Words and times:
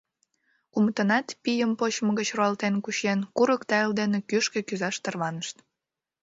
Кумытынат 0.71 1.27
пийым 1.43 1.71
почшо 1.79 2.09
гыч 2.19 2.29
руалтен 2.37 2.75
кучен, 2.83 3.19
курык 3.37 3.61
тайыл 3.69 3.91
дене 3.99 4.19
кӱшкӧ 4.29 4.59
кӱзаш 4.67 4.95
тарванышт. 5.03 5.55